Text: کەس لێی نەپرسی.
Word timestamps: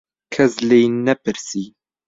کەس 0.33 0.53
لێی 0.69 0.87
نەپرسی. 1.05 1.65